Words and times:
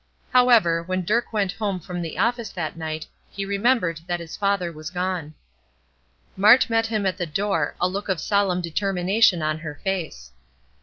However, 0.31 0.81
when 0.81 1.05
Dirk 1.05 1.31
went 1.31 1.51
home 1.51 1.79
from 1.79 2.01
the 2.01 2.17
office 2.17 2.49
that 2.53 2.75
night 2.75 3.05
he 3.29 3.45
remembered 3.45 4.01
that 4.07 4.17
the 4.17 4.25
father 4.27 4.71
was 4.71 4.89
gone. 4.89 5.35
Mart 6.35 6.71
met 6.71 6.87
him 6.87 7.05
at 7.05 7.17
the 7.19 7.27
door, 7.27 7.75
a 7.79 7.87
look 7.87 8.09
of 8.09 8.19
solemn 8.19 8.61
determination 8.61 9.43
on 9.43 9.59
her 9.59 9.79
face. 9.83 10.31